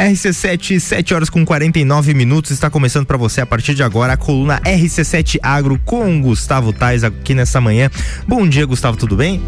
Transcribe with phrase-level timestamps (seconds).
[0.00, 2.50] RC7, 7 horas com 49 minutos.
[2.52, 7.04] Está começando para você a partir de agora a coluna RC7 Agro com Gustavo Tais
[7.04, 7.90] aqui nessa manhã.
[8.26, 9.42] Bom dia, Gustavo, tudo bem?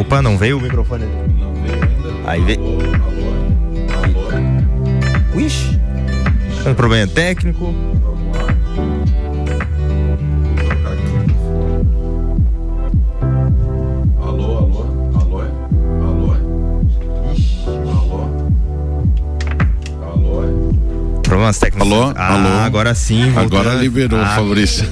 [0.00, 1.06] Opa, não veio o microfone?
[2.24, 2.60] Aí veio.
[5.36, 5.80] Ixi.
[6.64, 7.74] Um problema técnico.
[21.32, 21.90] Problemas técnicos.
[21.90, 22.12] Alô?
[22.14, 22.58] Ah, Alô?
[22.60, 23.30] agora sim.
[23.30, 23.56] Voltando.
[23.56, 24.86] Agora liberou, ah, Fabrício.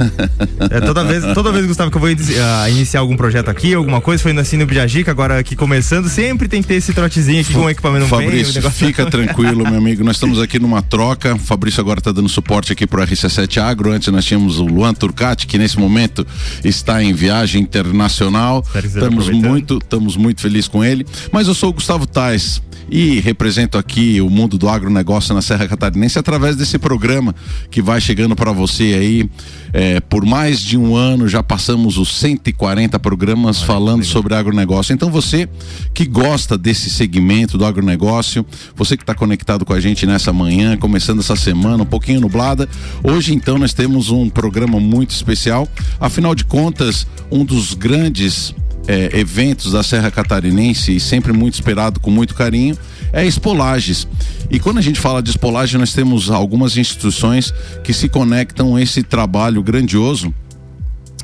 [0.70, 4.00] É, toda vez, toda vez, Gustavo, que eu vou uh, iniciar algum projeto aqui, alguma
[4.00, 7.52] coisa, foi assim no Bijajica, agora aqui começando, sempre tem que ter esse trotezinho aqui
[7.52, 10.02] com o equipamento Fabrício, bem, fica tranquilo, meu amigo.
[10.02, 11.34] Nós estamos aqui numa troca.
[11.34, 13.92] O Fabrício agora está dando suporte aqui para o RC7 Agro.
[13.92, 16.26] Antes nós tínhamos o Luan Turcati, que nesse momento
[16.64, 18.64] está em viagem internacional.
[18.82, 21.06] Estamos muito, estamos muito felizes com ele.
[21.30, 25.68] Mas eu sou o Gustavo Tais e represento aqui o mundo do agronegócio na Serra
[25.68, 27.34] Catarinense através desse programa
[27.70, 29.30] que vai chegando para você aí.
[29.72, 34.92] É, por mais de um ano já passamos os 140 programas Olha, falando sobre agronegócio.
[34.92, 35.48] Então você
[35.94, 40.76] que gosta desse segmento do agronegócio, você que está conectado com a gente nessa manhã,
[40.76, 42.68] começando essa semana um pouquinho nublada,
[43.04, 45.68] hoje então nós temos um programa muito especial.
[46.00, 48.52] Afinal de contas, um dos grandes
[48.86, 52.76] é, eventos da Serra Catarinense e sempre muito esperado com muito carinho
[53.12, 54.06] é Espolages.
[54.50, 58.82] E quando a gente fala de espolagem, nós temos algumas instituições que se conectam a
[58.82, 60.32] esse trabalho grandioso.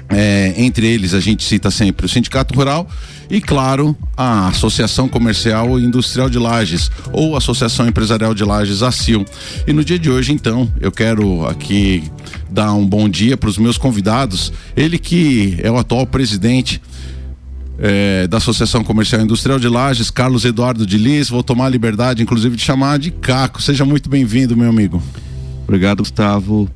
[0.08, 2.88] É, entre eles, a gente cita sempre o Sindicato Rural
[3.28, 8.92] e, claro, a Associação Comercial e Industrial de Lages, ou Associação Empresarial de Lages, a
[8.92, 9.24] CIL.
[9.66, 12.04] E no dia de hoje, então, eu quero aqui
[12.48, 14.52] dar um bom dia para os meus convidados.
[14.76, 16.80] Ele que é o atual presidente
[17.78, 21.28] é, da Associação Comercial e Industrial de Lages, Carlos Eduardo de Lis.
[21.28, 23.60] Vou tomar a liberdade, inclusive, de chamar de Caco.
[23.62, 25.02] Seja muito bem-vindo, meu amigo.
[25.64, 26.70] Obrigado, Gustavo.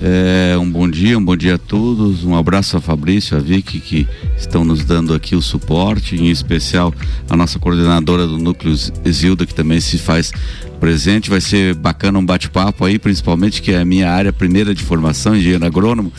[0.00, 2.24] É, um bom dia, um bom dia a todos.
[2.24, 6.94] Um abraço a Fabrício, a Vicky, que estão nos dando aqui o suporte, em especial
[7.28, 8.76] a nossa coordenadora do Núcleo
[9.10, 10.32] Zilda, que também se faz
[10.78, 11.28] presente.
[11.28, 15.34] Vai ser bacana um bate-papo aí, principalmente que é a minha área primeira de formação,
[15.34, 16.12] engenheiro agrônomo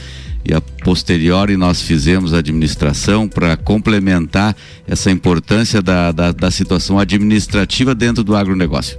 [0.44, 4.56] e a posteriori nós fizemos a administração para complementar
[4.88, 8.98] essa importância da, da, da situação administrativa dentro do agronegócio.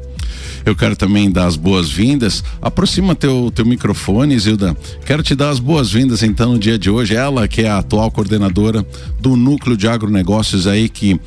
[0.64, 2.44] Eu quero também dar as boas-vindas.
[2.60, 4.76] Aproxima teu, teu microfone, Zilda.
[5.04, 7.14] Quero te dar as boas-vindas então no dia de hoje.
[7.14, 8.86] Ela que é a atual coordenadora
[9.18, 11.18] do núcleo de agronegócios aí que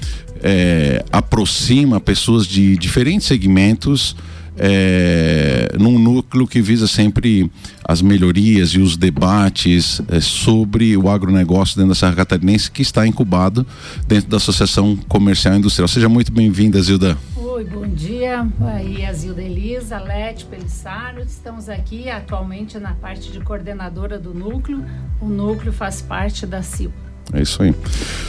[0.41, 4.15] é, aproxima pessoas de diferentes segmentos
[4.57, 7.51] é, num núcleo que visa sempre
[7.83, 13.05] as melhorias e os debates é, sobre o agronegócio dentro da Serra Catarinense, que está
[13.05, 13.65] incubado
[14.07, 15.87] dentro da Associação Comercial e Industrial.
[15.87, 17.17] Seja muito bem-vinda, Zilda.
[17.35, 18.47] Oi, bom dia.
[18.61, 21.21] Aí a Zilda Elisa, Lete Pelissaro.
[21.21, 24.83] Estamos aqui atualmente na parte de coordenadora do núcleo.
[25.21, 26.91] O núcleo faz parte da CIL.
[27.31, 27.73] É isso aí.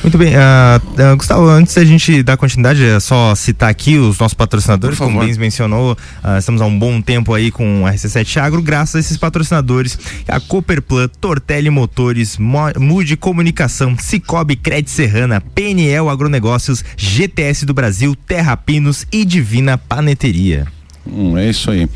[0.03, 0.35] Muito bem.
[0.35, 4.99] Uh, uh, Gustavo, antes da gente dar continuidade, é só citar aqui os nossos patrocinadores.
[4.99, 8.63] Como o Bens mencionou, uh, estamos há um bom tempo aí com a RC7 Agro,
[8.63, 9.99] graças a esses patrocinadores.
[10.29, 18.57] A Cooperplan, Tortelli Motores, Mude Comunicação, Cicobi Cred Serrana, PNL Agronegócios, GTS do Brasil, Terra
[18.57, 20.67] Pinos e Divina Paneteria.
[21.07, 21.87] Hum, é isso aí.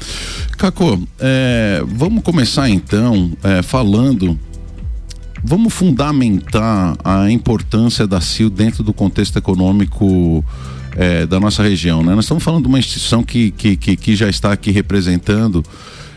[0.58, 4.38] Caco, é, vamos começar então é, falando
[5.42, 10.44] vamos fundamentar a importância da CIL dentro do contexto econômico
[10.96, 12.02] é, da nossa região.
[12.02, 12.14] Né?
[12.14, 15.64] Nós estamos falando de uma instituição que, que, que, que já está aqui representando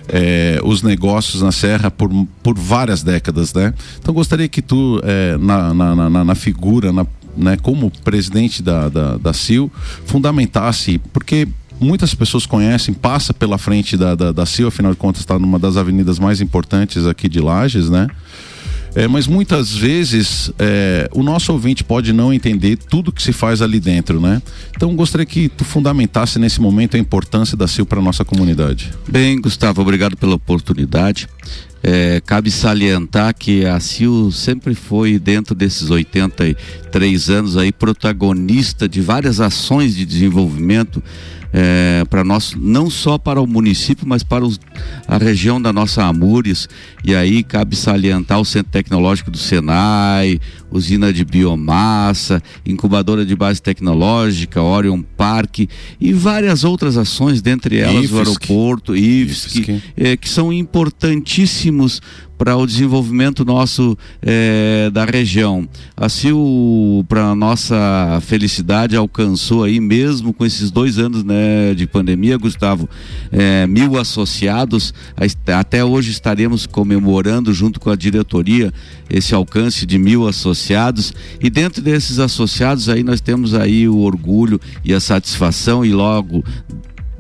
[0.08, 2.10] é, os negócios na Serra por,
[2.42, 3.54] por várias décadas.
[3.54, 3.74] Né?
[4.00, 7.06] Então gostaria que tu, é, na, na, na, na, figura, na,
[7.38, 9.72] né, como presidente da, da, da CIL,
[10.06, 11.48] fundamentasse, porque
[11.80, 15.58] muitas pessoas conhecem, passa pela frente da, da, da CIL, afinal de contas está numa
[15.58, 18.08] das avenidas mais importantes aqui de Lages, né?
[18.94, 23.62] É, mas muitas vezes é, o nosso ouvinte pode não entender tudo que se faz
[23.62, 24.42] ali dentro, né?
[24.76, 28.92] Então gostaria que tu fundamentasse nesse momento a importância da CIL para nossa comunidade.
[29.08, 31.28] Bem, Gustavo, obrigado pela oportunidade.
[31.84, 39.02] É, cabe salientar que a CIL sempre foi, dentro desses 83 anos aí, protagonista de
[39.02, 41.02] várias ações de desenvolvimento
[41.54, 44.60] é, para nós, não só para o município, mas para os,
[45.08, 46.70] a região da nossa Amures.
[47.04, 50.40] E aí cabe salientar o Centro Tecnológico do Senai,
[50.72, 55.68] usina de biomassa, incubadora de base tecnológica, Orion Park
[56.00, 58.14] e várias outras ações, dentre elas IFSC.
[58.14, 59.84] o aeroporto, IFSC, IFSC.
[59.98, 62.02] É, que são importantíssimos
[62.42, 65.70] para o desenvolvimento nosso é, da região.
[65.96, 72.40] A CIL, para nossa felicidade, alcançou aí, mesmo com esses dois anos né, de pandemia,
[72.40, 72.90] Gustavo,
[73.32, 74.92] é, mil associados.
[75.56, 78.74] Até hoje estaremos comemorando, junto com a diretoria,
[79.08, 81.14] esse alcance de mil associados.
[81.40, 86.44] E dentro desses associados, aí nós temos aí o orgulho e a satisfação, e logo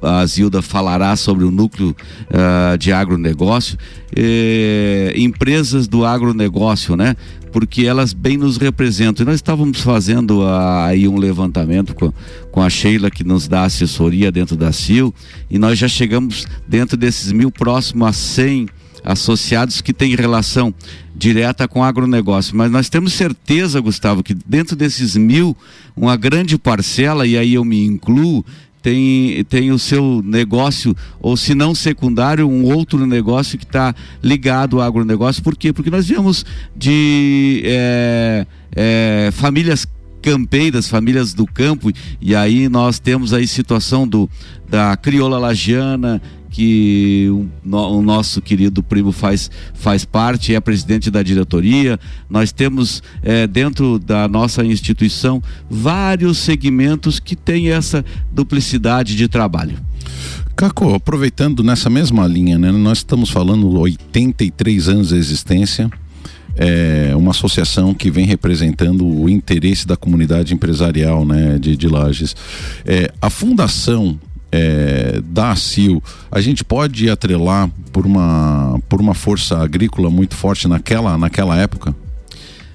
[0.02, 1.96] a Zilda falará sobre o núcleo
[2.30, 3.78] uh, de agronegócio,
[4.16, 7.16] eh, empresas do agronegócio, né?
[7.52, 9.24] Porque elas bem nos representam.
[9.24, 12.12] E nós estávamos fazendo uh, aí um levantamento com,
[12.52, 15.14] com a Sheila, que nos dá assessoria dentro da CIL,
[15.50, 18.68] e nós já chegamos dentro desses mil, próximo a 100
[19.04, 20.74] associados que têm relação
[21.16, 22.56] direta com agronegócio.
[22.56, 25.56] Mas nós temos certeza, Gustavo, que dentro desses mil,
[25.96, 28.46] uma grande parcela, e aí eu me incluo,
[28.82, 33.94] tem, tem o seu negócio, ou se não secundário, um outro negócio que está
[34.24, 35.44] ligado ao agronegócio.
[35.44, 35.72] Por quê?
[35.72, 36.46] Porque nós viemos
[36.76, 38.46] de é,
[38.76, 39.88] é, famílias
[40.22, 41.92] campeiras, famílias do campo,
[42.22, 44.30] e aí nós temos aí situação do,
[44.70, 51.24] da crioula lagiana, que o, o, nosso querido primo faz, faz parte, é presidente da
[51.24, 51.98] diretoria.
[52.30, 59.78] Nós temos é, dentro da nossa instituição vários segmentos que têm essa duplicidade de trabalho.
[60.56, 65.90] Caco, aproveitando nessa mesma linha, né, nós estamos falando 83 anos de existência.
[66.54, 72.36] É uma associação que vem representando o interesse da comunidade empresarial né, de, de Lages.
[72.86, 74.20] É, a fundação
[74.52, 80.68] é, da ACIL, a gente pode atrelar por uma, por uma força agrícola muito forte
[80.68, 81.96] naquela, naquela época?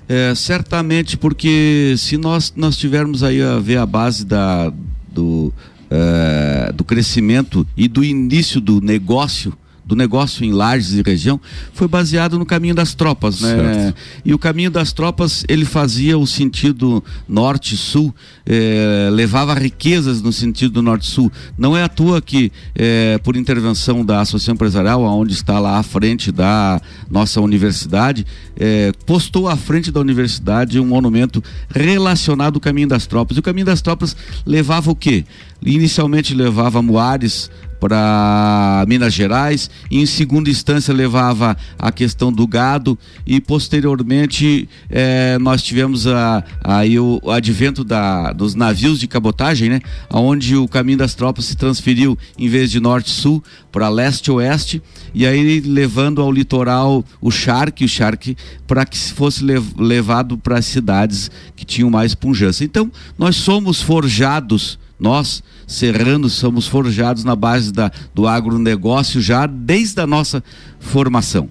[0.09, 4.73] É, certamente, porque se nós, nós tivermos aí a ver a base da,
[5.13, 5.53] do,
[5.91, 9.53] é, do crescimento e do início do negócio
[9.87, 11.41] do negócio em Lages e região
[11.73, 13.55] foi baseado no caminho das tropas, né?
[13.55, 13.97] Certo.
[14.25, 18.13] E o caminho das tropas ele fazia o sentido norte-sul,
[18.45, 21.31] eh, levava riquezas no sentido norte-sul.
[21.57, 25.83] Não é à toa que eh, por intervenção da Associação Empresarial, onde está lá à
[25.85, 28.27] frente da nossa universidade,
[28.59, 33.37] eh, postou à frente da universidade um monumento relacionado ao caminho das tropas.
[33.37, 35.25] E o caminho das tropas levava o quê?
[35.65, 42.99] Inicialmente levava Moares para Minas Gerais, e em segunda instância levava a questão do gado
[43.27, 49.81] e posteriormente eh, nós tivemos a, aí o, advento da, dos navios de cabotagem, né?
[50.11, 54.83] Onde o caminho das tropas se transferiu em vez de norte-sul para leste-oeste
[55.15, 58.37] e aí levando ao litoral o charque, o charque
[58.67, 62.65] para que fosse lev levado para as cidades que tinham mais punjância.
[62.65, 70.01] Então nós somos forjados nós, serranos, somos forjados na base da, do agronegócio já desde
[70.01, 70.43] a nossa
[70.81, 71.49] formação.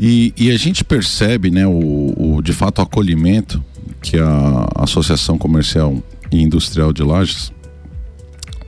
[0.00, 3.62] E, e a gente percebe, né, o, o, de fato, o acolhimento
[4.00, 7.52] que a Associação Comercial e Industrial de Lages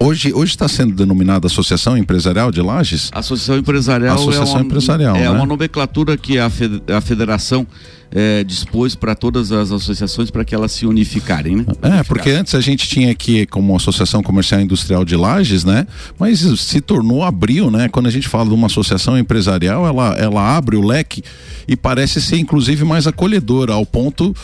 [0.03, 3.11] Hoje hoje está sendo denominada Associação Empresarial de Lages?
[3.13, 5.31] Associação Empresarial Associação é uma, Empresarial, é né?
[5.31, 7.67] uma nomenclatura que a, a federação
[8.13, 11.65] é, dispôs para todas as associações para que elas se unificarem, né?
[11.83, 15.87] É, porque antes a gente tinha aqui como Associação Comercial e Industrial de Lages, né?
[16.19, 17.89] Mas se tornou abril, né?
[17.89, 21.23] Quando a gente fala de uma associação empresarial, ela, ela abre o leque
[21.69, 24.35] e parece ser inclusive mais acolhedora, ao ponto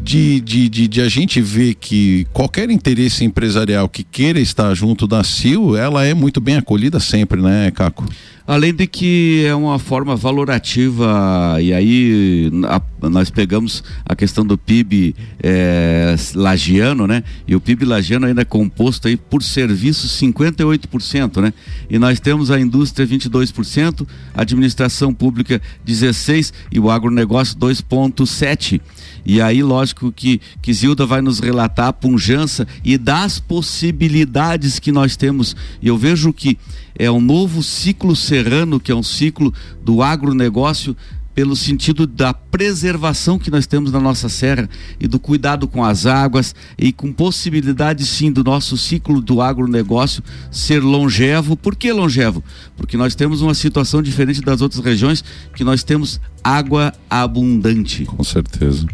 [0.00, 5.05] de, de, de, de a gente ver que qualquer interesse empresarial que queira estar junto
[5.06, 8.04] da CIL, ela é muito bem acolhida sempre, né, Caco?
[8.46, 14.56] Além de que é uma forma valorativa, e aí a, nós pegamos a questão do
[14.56, 17.24] PIB é, lagiano, né?
[17.46, 21.52] E o PIB lagiano ainda é composto aí por serviços 58%, né?
[21.90, 28.80] E nós temos a indústria 22%, a administração pública 16% e o agronegócio 2,7%.
[29.26, 34.92] E aí, lógico que, que Zilda vai nos relatar a punjança e das possibilidades que
[34.92, 35.56] nós temos.
[35.82, 36.56] E eu vejo que
[36.96, 39.52] é um novo ciclo serrano, que é um ciclo
[39.82, 40.96] do agronegócio
[41.36, 46.06] pelo sentido da preservação que nós temos na nossa serra e do cuidado com as
[46.06, 51.54] águas e com possibilidade sim do nosso ciclo do agronegócio ser longevo.
[51.54, 52.42] Por que longevo?
[52.74, 55.22] Porque nós temos uma situação diferente das outras regiões
[55.54, 58.06] que nós temos água abundante.
[58.06, 58.86] Com certeza.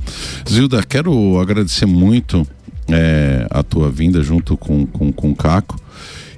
[0.50, 2.44] Zilda, quero agradecer muito
[2.88, 5.80] é, a tua vinda junto com, com, com o Caco.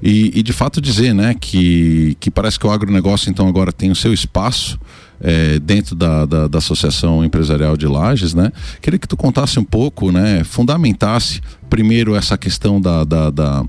[0.03, 3.91] E, e, de fato dizer, né, que, que parece que o agronegócio então agora tem
[3.91, 4.79] o seu espaço
[5.25, 8.53] é, dentro da, da, da, Associação Empresarial de Lages, né?
[8.83, 10.45] Queria que tu contasse um pouco, né?
[10.45, 11.41] Fundamentasse
[11.71, 13.65] primeiro essa questão da, da, da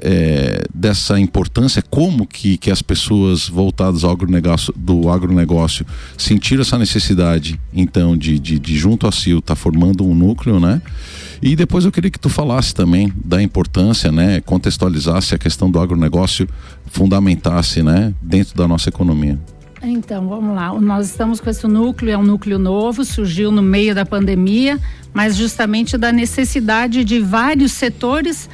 [0.00, 5.84] é, dessa importância, como que, que as pessoas voltadas ao agronegócio, do agronegócio
[6.16, 10.80] sentiram essa necessidade, então, de, de, de junto CIO estar tá formando um núcleo, né?
[11.42, 14.40] E depois eu queria que tu falasse também da importância, né?
[14.40, 16.48] Contextualizasse a questão do agronegócio,
[16.86, 18.14] fundamentasse, né?
[18.22, 19.38] Dentro da nossa economia.
[19.82, 20.72] Então, vamos lá.
[20.80, 24.78] Nós estamos com esse núcleo, é um núcleo novo, surgiu no meio da pandemia,
[25.12, 28.48] mas justamente da necessidade de vários setores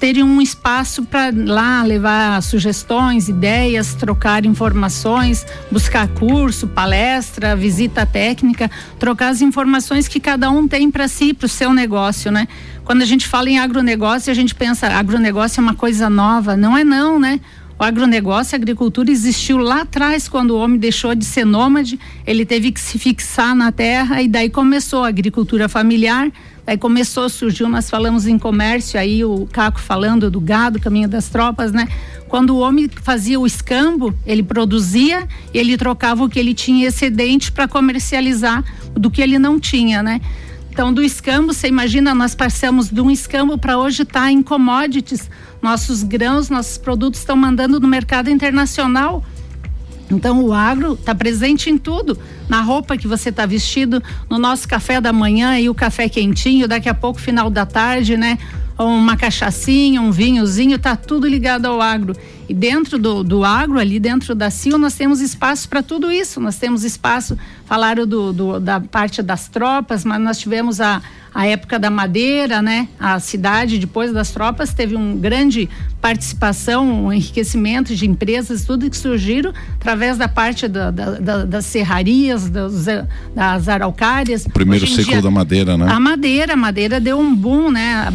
[0.00, 8.68] terem um espaço para lá levar sugestões, ideias, trocar informações, buscar curso, palestra, visita técnica,
[8.98, 12.48] trocar as informações que cada um tem para si, para o seu negócio, né?
[12.84, 16.76] Quando a gente fala em agronegócio, a gente pensa agronegócio é uma coisa nova, não
[16.76, 17.40] é não, né?
[17.82, 22.46] O agronegócio, a agricultura existiu lá atrás, quando o homem deixou de ser nômade, ele
[22.46, 26.30] teve que se fixar na terra e daí começou a agricultura familiar,
[26.64, 31.28] Aí começou, surgiu, nós falamos em comércio, aí o Caco falando do gado, caminho das
[31.28, 31.88] tropas, né?
[32.28, 36.86] Quando o homem fazia o escambo, ele produzia e ele trocava o que ele tinha
[36.86, 38.62] excedente para comercializar
[38.94, 40.20] do que ele não tinha, né?
[40.72, 44.40] Então, do escambo, você imagina, nós passamos de um escambo para hoje estar tá em
[44.40, 45.28] commodities.
[45.62, 49.24] Nossos grãos, nossos produtos estão mandando no mercado internacional
[50.12, 54.68] então o agro está presente em tudo, na roupa que você está vestido, no nosso
[54.68, 58.38] café da manhã e o café quentinho, daqui a pouco final da tarde, né?
[58.84, 62.14] Uma cachaçinha, um vinhozinho, tá tudo ligado ao agro.
[62.48, 66.40] E dentro do, do agro, ali dentro da CIL, nós temos espaço para tudo isso.
[66.40, 71.00] Nós temos espaço, falaram do, do, da parte das tropas, mas nós tivemos a,
[71.34, 72.88] a época da madeira, né?
[72.98, 75.68] A cidade, depois das tropas, teve um grande
[76.00, 81.64] participação, um enriquecimento de empresas, tudo que surgiram através da parte da, da, da, das
[81.64, 82.84] serrarias, das,
[83.34, 84.44] das araucárias.
[84.44, 85.86] O primeiro ciclo dia, da madeira, né?
[85.88, 88.12] A madeira, a madeira deu um boom, né?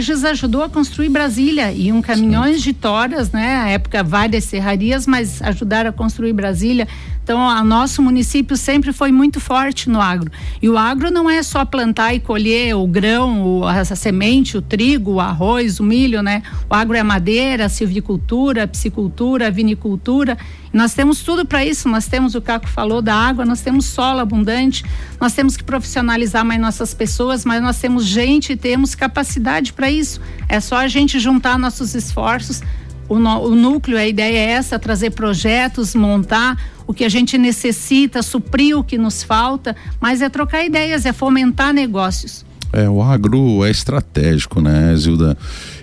[0.00, 2.62] Lages ajudou a construir Brasília e um caminhões Sim.
[2.62, 3.56] de toras, né?
[3.56, 6.88] A época várias serrarias, mas ajudaram a construir Brasília.
[7.22, 10.32] Então, o nosso município sempre foi muito forte no agro.
[10.62, 15.12] E o agro não é só plantar e colher o grão, a, semente, o trigo,
[15.12, 16.42] o arroz, o milho, né?
[16.68, 20.38] O agro é madeira, silvicultura, piscicultura, vinicultura.
[20.72, 21.88] Nós temos tudo para isso.
[21.88, 24.84] Nós temos, o Caco falou da água, nós temos solo abundante,
[25.20, 29.90] nós temos que profissionalizar mais nossas pessoas, mas nós temos gente e temos capacidade para
[29.90, 30.20] isso.
[30.48, 32.62] É só a gente juntar nossos esforços
[33.10, 37.36] o, no, o núcleo, a ideia é essa, trazer projetos, montar o que a gente
[37.36, 42.46] necessita, suprir o que nos falta, mas é trocar ideias, é fomentar negócios.
[42.72, 45.36] É, o agro é estratégico, né, Zilda?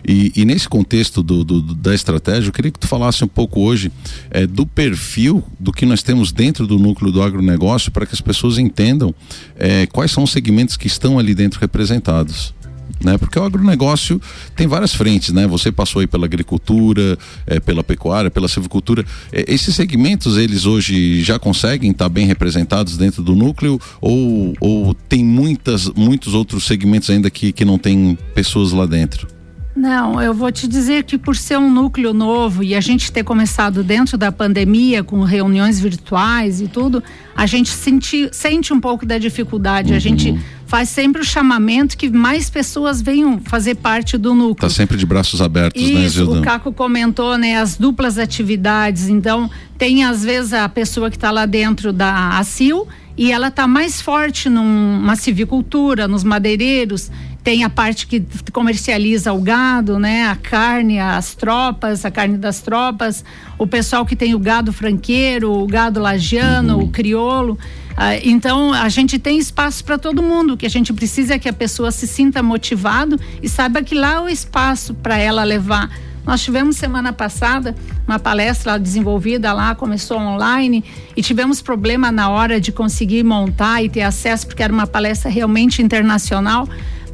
[0.08, 3.60] E, e nesse contexto do, do, da estratégia, eu queria que tu falasse um pouco
[3.60, 3.92] hoje
[4.30, 8.22] é, do perfil do que nós temos dentro do núcleo do agronegócio para que as
[8.22, 9.14] pessoas entendam
[9.58, 12.56] é, quais são os segmentos que estão ali dentro representados
[13.04, 13.18] né?
[13.18, 14.20] Porque o agronegócio
[14.56, 15.48] tem várias frentes, né?
[15.48, 19.06] Você passou aí pela agricultura, é, pela pecuária, pela silvicultura.
[19.32, 24.94] É, esses segmentos, eles hoje já conseguem estar bem representados dentro do núcleo ou, ou
[24.94, 29.37] tem muitas, muitos outros segmentos ainda que, que não tem pessoas lá dentro?
[29.78, 33.24] Não, eu vou te dizer que por ser um núcleo novo e a gente ter
[33.24, 37.04] começado dentro da pandemia com reuniões virtuais e tudo,
[37.36, 39.92] a gente senti, sente um pouco da dificuldade.
[39.92, 39.96] Uhum.
[39.96, 40.40] A gente uhum.
[40.66, 44.68] faz sempre o chamamento que mais pessoas venham fazer parte do núcleo.
[44.68, 46.40] Tá sempre de braços abertos, Isso, né, Gildan?
[46.40, 49.08] O Caco comentou, né, as duplas atividades.
[49.08, 53.68] Então, tem às vezes a pessoa que está lá dentro da ACIL e ela está
[53.68, 57.12] mais forte numa civicultura, nos madeireiros,
[57.48, 60.27] tem a parte que comercializa o gado, né?
[60.27, 63.24] A carne, as tropas, a carne das tropas,
[63.58, 66.84] o pessoal que tem o gado franqueiro, o gado lagiano, uhum.
[66.84, 67.58] o criolo.
[67.96, 70.56] Ah, então a gente tem espaço para todo mundo.
[70.56, 73.96] O que a gente precisa é que a pessoa se sinta motivado e saiba que
[73.96, 75.89] lá é o espaço para ela levar.
[76.25, 77.74] Nós tivemos semana passada
[78.06, 80.84] uma palestra desenvolvida lá, começou online
[81.16, 85.32] e tivemos problema na hora de conseguir montar e ter acesso, porque era uma palestra
[85.32, 86.68] realmente internacional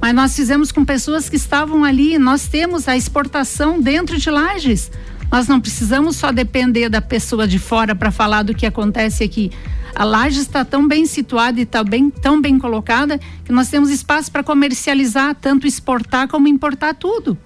[0.04, 2.18] mas nós fizemos com pessoas que estavam ali.
[2.18, 4.92] Nós temos a exportação dentro de Lages.
[5.32, 9.50] Nós não precisamos só depender da pessoa de fora para falar do que acontece aqui.
[9.96, 13.90] A Lages está tão bem situada e está bem, tão bem colocada que nós temos
[13.90, 17.38] espaço para comercializar, tanto exportar como importar tudo.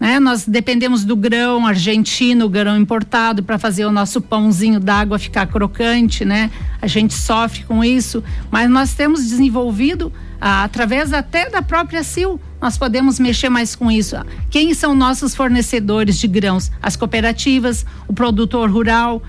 [0.00, 0.18] Né?
[0.18, 6.24] Nós dependemos do grão argentino, grão importado, para fazer o nosso pãozinho d'água ficar crocante,
[6.24, 6.50] né?
[6.82, 8.20] A gente sofre com isso,
[8.50, 14.16] mas nós temos desenvolvido através até da própria CIL, nós podemos mexer mais com isso.
[14.50, 16.70] Quem são nossos fornecedores de grãos?
[16.82, 19.22] As cooperativas, o produtor rural,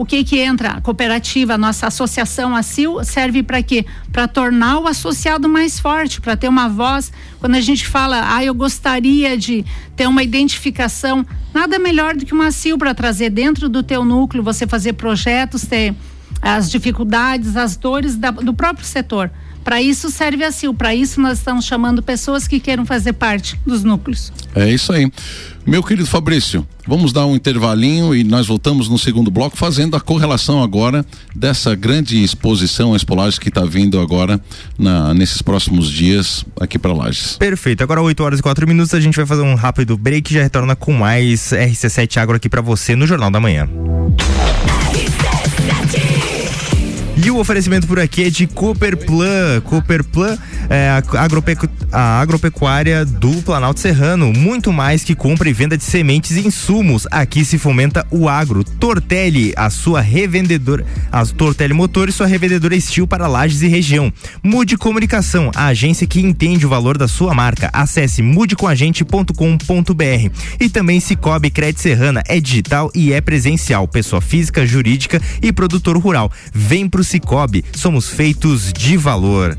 [0.00, 0.70] o que que entra?
[0.70, 3.84] A cooperativa, a nossa associação, a CIL, serve para quê?
[4.10, 7.12] Para tornar o associado mais forte, para ter uma voz.
[7.38, 9.62] Quando a gente fala, ah, eu gostaria de
[9.94, 14.42] ter uma identificação, nada melhor do que uma CIL para trazer dentro do teu núcleo,
[14.42, 15.94] você fazer projetos, ter
[16.40, 19.30] as dificuldades, as dores da, do próprio setor.
[19.64, 23.58] Para isso serve a CIL, para isso nós estamos chamando pessoas que queiram fazer parte
[23.66, 24.32] dos núcleos.
[24.54, 25.10] É isso aí.
[25.66, 30.00] Meu querido Fabrício, vamos dar um intervalinho e nós voltamos no segundo bloco fazendo a
[30.00, 31.04] correlação agora
[31.36, 34.40] dessa grande exposição Expolages que está vindo agora
[34.78, 37.36] na, nesses próximos dias aqui para Lages.
[37.36, 37.82] Perfeito.
[37.82, 40.42] Agora 8 horas e 4 minutos a gente vai fazer um rápido break e já
[40.42, 43.68] retorna com mais RC7 Agro aqui para você no Jornal da Manhã.
[47.22, 49.60] E o oferecimento por aqui é de Cooperplan.
[49.60, 50.38] Cooperplan
[50.70, 54.32] é a, agropecu a agropecuária do Planalto Serrano.
[54.32, 57.06] Muito mais que compra e venda de sementes e insumos.
[57.10, 58.64] Aqui se fomenta o agro.
[58.64, 60.86] Tortelli, a sua revendedora.
[61.12, 64.10] A Tortelli Motores, sua revendedora Estil para lajes e região.
[64.42, 67.68] Mude Comunicação, a agência que entende o valor da sua marca.
[67.70, 70.30] Acesse mudecomagente.com.br.
[70.58, 72.22] E também Cicobi Crédito Serrana.
[72.26, 73.86] É digital e é presencial.
[73.86, 76.32] Pessoa física, jurídica e produtor rural.
[76.54, 79.58] Vem pro Cicobi, somos feitos de valor.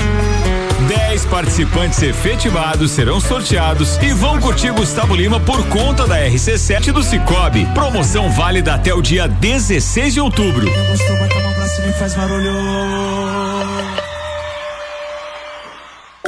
[0.91, 7.01] 10 participantes efetivados serão sorteados e vão curtir Gustavo Lima por conta da RC7 do
[7.01, 7.65] Cicobi.
[7.73, 10.65] Promoção válida até o dia 16 de outubro.
[10.89, 11.21] Gostou.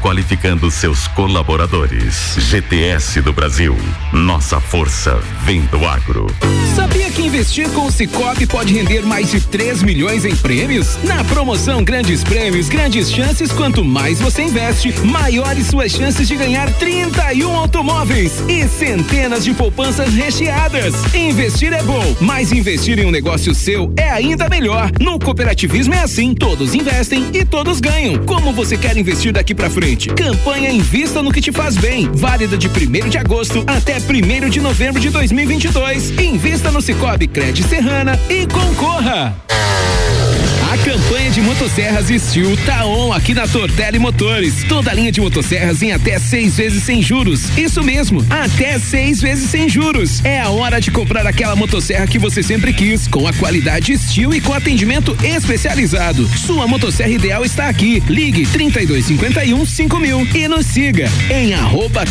[0.00, 2.34] qualificando seus colaboradores.
[2.38, 3.76] GTS do Brasil.
[4.12, 6.26] Nossa força vem do agro.
[6.74, 10.98] Sabia que investir com o Cicobi pode render mais de 3 milhões em prêmios?
[11.04, 16.72] Na promoção Grandes Prêmios, Grandes Chances, quanto mais você investe, maiores suas chances de ganhar
[16.74, 20.94] 31 automóveis e centenas de poupanças recheadas.
[21.14, 24.90] Investir é bom, mas investir em um negócio seu é ainda melhor.
[24.98, 28.24] No cooperativismo é assim, todos investem e todos ganham.
[28.24, 29.89] Como você quer investir daqui para frente?
[29.96, 34.60] Campanha Invista no que te faz bem, válida de 1 de agosto até 1 de
[34.60, 36.10] novembro de 2022.
[36.20, 39.34] Invista no Cicobi Cred Serrana e concorra.
[40.70, 44.62] A campanha de motosserras Steel tá on aqui na Tortelli Motores.
[44.68, 47.58] Toda linha de motosserras em até seis vezes sem juros.
[47.58, 50.24] Isso mesmo, até seis vezes sem juros.
[50.24, 54.32] É a hora de comprar aquela motosserra que você sempre quis, com a qualidade Steel
[54.32, 56.24] e com atendimento especializado.
[56.38, 58.00] Sua motosserra ideal está aqui.
[58.06, 62.04] Ligue 3251 5000 e nos siga em arroba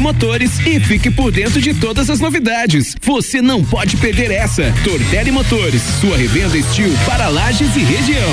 [0.00, 2.96] Motores e fique por dentro de todas as novidades.
[3.02, 4.74] Você não pode perder essa.
[4.82, 8.28] Tortelli Motores, sua revenda Steel para lajes e região região.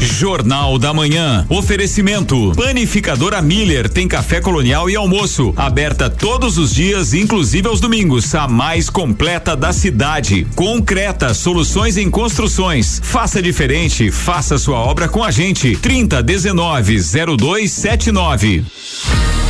[0.00, 1.46] Jornal da Manhã.
[1.48, 2.52] Oferecimento.
[2.56, 5.52] Panificadora Miller tem café colonial e almoço.
[5.56, 8.34] Aberta todos os dias, inclusive aos domingos.
[8.34, 10.46] A mais completa da cidade.
[10.54, 13.00] Concreta, soluções em construções.
[13.02, 15.76] Faça diferente, faça sua obra com a gente.
[15.76, 16.98] 30 19
[17.38, 19.49] 0279.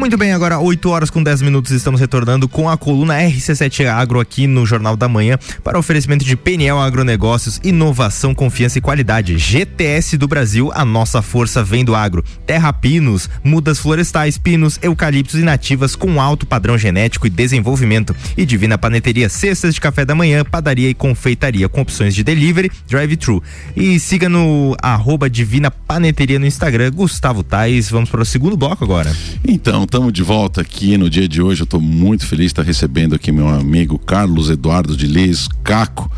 [0.00, 4.18] Muito bem, agora 8 horas com 10 minutos estamos retornando com a coluna RC7 Agro
[4.18, 9.36] aqui no Jornal da Manhã para oferecimento de Peniel Agronegócios, inovação, confiança e qualidade.
[9.36, 12.24] GTS do Brasil, a nossa força vem do agro.
[12.46, 18.16] Terra Pinos, mudas florestais, pinos, eucaliptos e nativas com alto padrão genético e desenvolvimento.
[18.38, 22.72] E Divina Paneteria, cestas de café da manhã, padaria e confeitaria com opções de delivery,
[22.88, 23.42] drive-thru.
[23.76, 27.90] E siga no arroba Divina Paneteria no Instagram, Gustavo Tais.
[27.90, 29.14] Vamos para o segundo bloco agora.
[29.46, 31.62] Então, estamos de volta aqui no dia de hoje.
[31.62, 36.08] Eu estou muito feliz de estar recebendo aqui meu amigo Carlos Eduardo de Liz, Caco.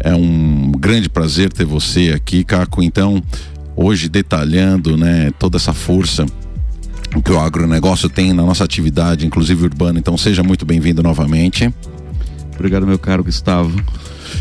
[0.00, 2.82] É um grande prazer ter você aqui, Caco.
[2.82, 3.22] Então,
[3.76, 6.26] hoje detalhando, né, toda essa força
[7.24, 10.00] que o agronegócio tem na nossa atividade, inclusive urbana.
[10.00, 11.72] Então, seja muito bem-vindo novamente.
[12.56, 13.72] Obrigado, meu caro Gustavo.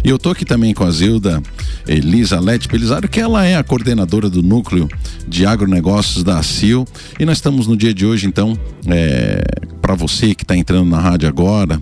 [0.03, 1.41] E eu tô aqui também com a Zilda
[1.87, 4.89] Elisa Lete Belisário, que ela é a coordenadora do núcleo
[5.27, 6.85] de agronegócios da ACIL.
[7.19, 9.43] E nós estamos no dia de hoje, então, é,
[9.81, 11.81] para você que está entrando na rádio agora,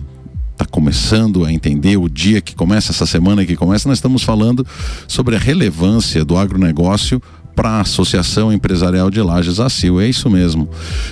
[0.52, 4.66] está começando a entender o dia que começa, essa semana que começa, nós estamos falando
[5.08, 7.22] sobre a relevância do agronegócio
[7.54, 10.00] para a Associação Empresarial de Lages ACIL.
[10.00, 10.68] É isso mesmo.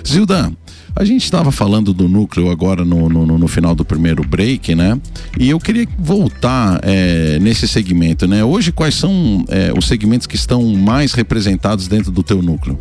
[0.06, 0.52] Zilda,
[0.98, 5.00] a gente estava falando do núcleo agora no, no, no, final do primeiro break, né?
[5.38, 8.42] E eu queria voltar é, nesse segmento, né?
[8.42, 12.76] Hoje, quais são é, os segmentos que estão mais representados dentro do teu núcleo?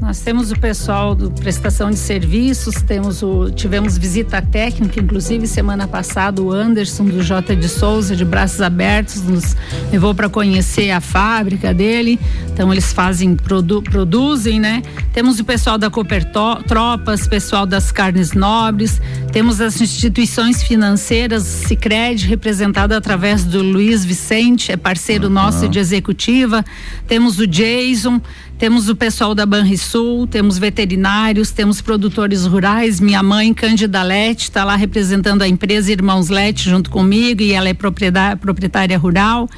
[0.00, 5.86] Nós temos o pessoal do prestação de serviços, temos o tivemos visita técnica, inclusive semana
[5.86, 9.54] passada o Anderson do J de Souza de Braços Abertos nos
[9.92, 12.18] levou para conhecer a fábrica dele.
[12.50, 14.82] Então eles fazem produ, produzem, né?
[15.12, 16.24] Temos o pessoal da Cooper
[16.66, 19.00] Tropas, pessoal das carnes nobres,
[19.32, 25.34] temos as instituições financeiras, Sicredi representada através do Luiz Vicente, é parceiro uhum.
[25.34, 26.64] nosso de executiva.
[27.06, 28.20] Temos o Jason
[28.60, 33.00] temos o pessoal da Banrisul, temos veterinários, temos produtores rurais.
[33.00, 37.70] Minha mãe, Cândida Lete, está lá representando a empresa Irmãos Lete junto comigo e ela
[37.70, 39.48] é proprietária, proprietária rural.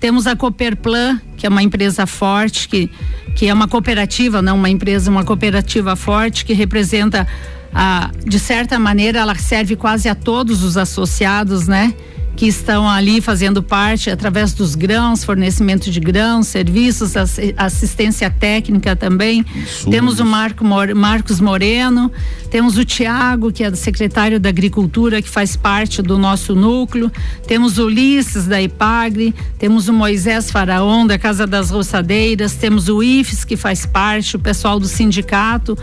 [0.00, 2.90] Temos a Cooperplan, que é uma empresa forte, que,
[3.34, 7.28] que é uma cooperativa, não uma empresa, uma cooperativa forte que representa,
[7.74, 11.92] a, de certa maneira, ela serve quase a todos os associados, né?
[12.36, 17.14] Que estão ali fazendo parte através dos grãos, fornecimento de grãos, serviços,
[17.56, 19.44] assistência técnica também.
[19.90, 20.62] Temos o Marco,
[20.94, 22.12] Marcos Moreno,
[22.50, 27.10] temos o Tiago, que é secretário da Agricultura, que faz parte do nosso núcleo.
[27.46, 33.02] Temos o Ulisses da IPAGRE, temos o Moisés Faraon da Casa das Roçadeiras, temos o
[33.02, 35.76] IFES, que faz parte, o pessoal do sindicato.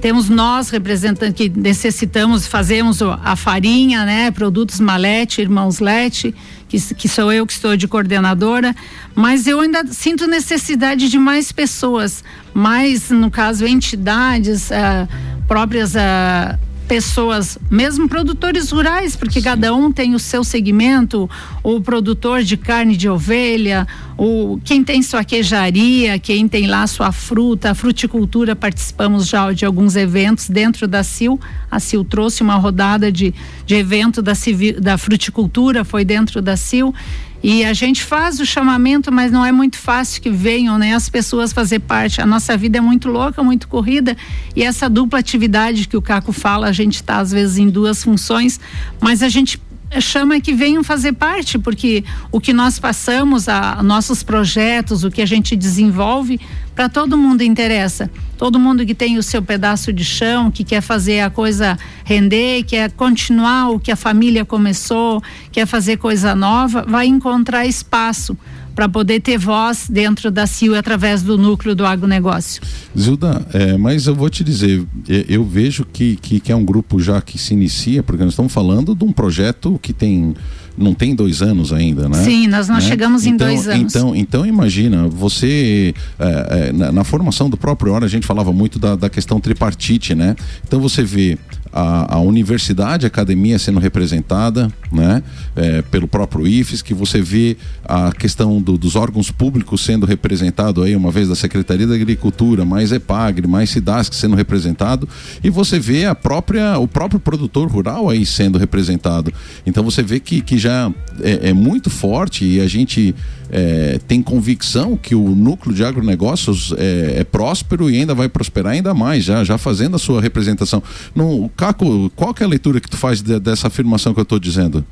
[0.00, 4.30] Temos nós, representantes, que necessitamos, fazemos a farinha, né?
[4.30, 6.34] Produtos Malete, Irmãos Lete,
[6.68, 8.74] que, que sou eu que estou de coordenadora,
[9.14, 12.22] mas eu ainda sinto necessidade de mais pessoas,
[12.54, 15.08] mais, no caso, entidades uh,
[15.48, 19.44] próprias uh, pessoas, mesmo produtores rurais, porque Sim.
[19.44, 21.28] cada um tem o seu segmento,
[21.62, 27.12] o produtor de carne de ovelha, o quem tem sua queijaria, quem tem lá sua
[27.12, 31.38] fruta, a fruticultura, participamos já de alguns eventos dentro da CIL.
[31.70, 33.34] A CIL trouxe uma rodada de,
[33.66, 36.94] de evento da, civil, da fruticultura, foi dentro da CIL.
[37.42, 41.08] E a gente faz o chamamento, mas não é muito fácil que venham, né, as
[41.08, 42.20] pessoas fazer parte.
[42.20, 44.16] A nossa vida é muito louca, muito corrida,
[44.56, 48.02] e essa dupla atividade que o Caco fala, a gente está às vezes em duas
[48.02, 48.58] funções,
[49.00, 49.60] mas a gente
[50.00, 55.10] chama que venham fazer parte, porque o que nós passamos, a, a nossos projetos, o
[55.10, 56.40] que a gente desenvolve,
[56.74, 58.10] para todo mundo interessa.
[58.36, 62.62] Todo mundo que tem o seu pedaço de chão, que quer fazer a coisa render,
[62.64, 68.38] quer continuar o que a família começou, quer fazer coisa nova, vai encontrar espaço
[68.78, 72.62] para poder ter voz dentro da CIO através do núcleo do agronegócio.
[72.96, 76.64] Zilda, é, mas eu vou te dizer, é, eu vejo que, que, que é um
[76.64, 80.32] grupo já que se inicia, porque nós estamos falando de um projeto que tem
[80.78, 82.22] não tem dois anos ainda, né?
[82.22, 82.80] Sim, nós não né?
[82.80, 83.92] chegamos em então, dois anos.
[83.92, 88.52] Então, então imagina, você é, é, na, na, formação do próprio hora a gente falava
[88.52, 90.36] muito da, da questão tripartite, né?
[90.64, 91.36] Então você vê
[91.78, 95.22] a, a universidade, a academia sendo representada, né?
[95.56, 100.82] É, pelo próprio IFES, que você vê a questão do, dos órgãos públicos sendo representado
[100.82, 105.08] aí uma vez da Secretaria da Agricultura, mais EPAGRE, mais SIDASC sendo representado,
[105.42, 109.32] e você vê a própria o próprio produtor rural aí sendo representado.
[109.66, 113.14] Então você vê que, que já já é, é muito forte e a gente
[113.50, 118.72] é, tem convicção que o núcleo de agronegócios é, é, próspero e ainda vai prosperar
[118.72, 120.82] ainda mais, já, já fazendo a sua representação.
[121.14, 124.38] No, Caco, qual é a leitura que tu faz de, dessa afirmação que eu estou
[124.38, 124.84] dizendo?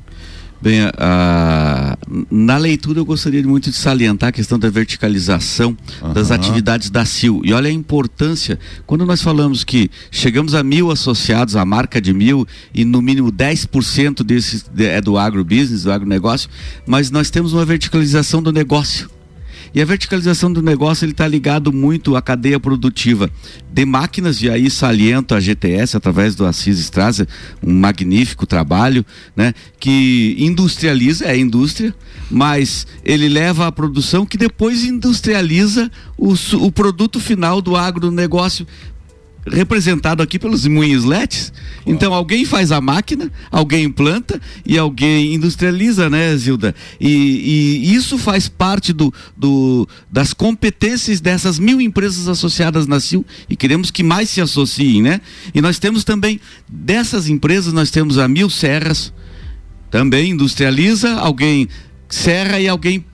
[0.59, 1.97] Bem, a,
[2.31, 6.13] na leitura eu gostaria muito de salientar a questão da verticalização uhum.
[6.13, 7.41] das atividades da CIL.
[7.43, 12.13] E olha a importância, quando nós falamos que chegamos a mil associados, a marca de
[12.13, 16.49] mil, e no mínimo 10% desse é do agrobusiness, do agronegócio,
[16.85, 19.16] mas nós temos uma verticalização do negócio.
[19.73, 23.29] E a verticalização do negócio ele está ligado muito à cadeia produtiva
[23.71, 27.27] de máquinas, e aí saliento a GTS através do Assis Strasser,
[27.61, 29.53] um magnífico trabalho, né?
[29.79, 31.93] Que industrializa, é indústria,
[32.29, 38.65] mas ele leva a produção que depois industrializa o, o produto final do agronegócio
[39.49, 41.53] representado aqui pelos Moinslets.
[41.85, 46.75] Então alguém faz a máquina, alguém implanta e alguém industrializa, né, Zilda?
[46.99, 53.25] E, e isso faz parte do, do, das competências dessas mil empresas associadas na CIL
[53.49, 55.21] e queremos que mais se associem, né?
[55.53, 59.13] E nós temos também, dessas empresas, nós temos a Mil Serras,
[59.89, 61.67] também industrializa, alguém
[62.09, 63.05] serra e alguém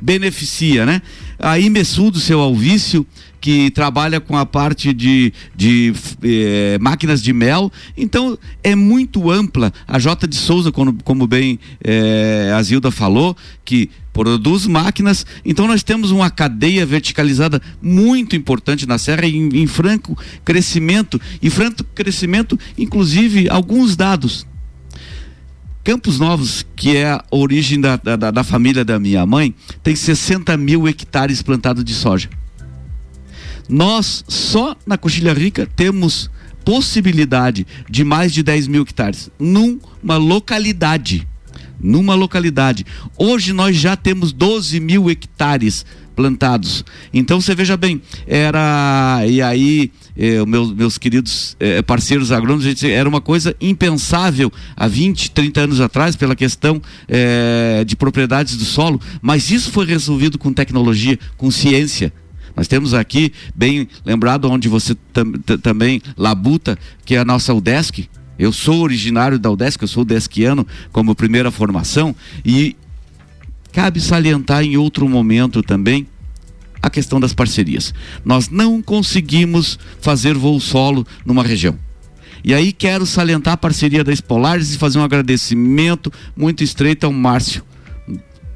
[0.00, 1.02] beneficia, né?
[1.38, 3.06] A Imesul do seu Alvício,
[3.40, 7.72] que trabalha com a parte de, de eh, máquinas de mel.
[7.96, 9.72] Então, é muito ampla.
[9.88, 15.24] A J de Souza, como, como bem eh, a Zilda falou, que produz máquinas.
[15.44, 21.20] Então, nós temos uma cadeia verticalizada muito importante na Serra em, em franco crescimento.
[21.40, 24.46] E franco crescimento, inclusive, alguns dados.
[25.82, 30.54] Campos Novos, que é a origem da, da, da família da minha mãe, tem 60
[30.58, 32.28] mil hectares plantados de soja.
[33.70, 36.28] Nós, só na Coxilha Rica, temos
[36.64, 41.26] possibilidade de mais de 10 mil hectares numa localidade.
[41.80, 42.84] Numa localidade.
[43.16, 46.84] Hoje nós já temos 12 mil hectares plantados.
[47.14, 49.22] Então você veja bem, era.
[49.26, 54.86] E aí, eh, meus, meus queridos eh, parceiros agrônomos, gente, era uma coisa impensável há
[54.86, 60.38] 20, 30 anos atrás, pela questão eh, de propriedades do solo, mas isso foi resolvido
[60.38, 62.12] com tecnologia, com ciência.
[62.56, 65.32] Nós temos aqui, bem lembrado, onde você tam,
[65.62, 68.08] também labuta, que é a nossa UDESC.
[68.38, 72.14] Eu sou originário da UDESC, eu sou UDESCiano como primeira formação.
[72.44, 72.76] E
[73.72, 76.06] cabe salientar em outro momento também
[76.82, 77.92] a questão das parcerias.
[78.24, 81.78] Nós não conseguimos fazer voo solo numa região.
[82.42, 87.12] E aí quero salientar a parceria da Espolares e fazer um agradecimento muito estreito ao
[87.12, 87.62] Márcio,